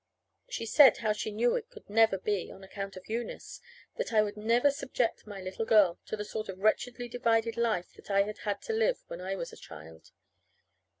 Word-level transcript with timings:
She 0.49 0.65
said 0.65 0.97
how 0.97 1.13
she 1.13 1.29
knew 1.31 1.55
it 1.55 1.69
could 1.69 1.87
never 1.87 2.17
be 2.17 2.51
on 2.51 2.63
account 2.63 2.97
of 2.97 3.07
Eunice. 3.07 3.61
That 3.97 4.11
I 4.11 4.23
would 4.23 4.35
never 4.35 4.71
subject 4.71 5.27
my 5.27 5.39
little 5.39 5.63
girl 5.63 5.99
to 6.07 6.17
the 6.17 6.25
sort 6.25 6.49
of 6.49 6.57
wretchedly 6.57 7.07
divided 7.07 7.55
life 7.55 7.93
that 7.93 8.09
I 8.09 8.23
had 8.23 8.39
had 8.39 8.63
to 8.63 8.73
live 8.73 9.03
when 9.09 9.21
I 9.21 9.35
was 9.35 9.53
a 9.53 9.57
child. 9.57 10.09